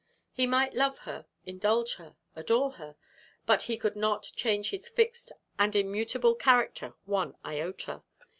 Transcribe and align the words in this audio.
He 0.31 0.47
might 0.47 0.73
love 0.73 0.97
her, 1.05 1.27
indulge 1.45 1.97
her, 1.97 2.15
adore 2.35 2.71
her, 2.71 2.95
but 3.45 3.61
he 3.61 3.77
could 3.77 3.95
not 3.95 4.31
change 4.35 4.71
his 4.71 4.89
fixed 4.89 5.31
and 5.59 5.75
immutable 5.75 6.33
character 6.33 6.95
one 7.05 7.35
iota. 7.45 8.01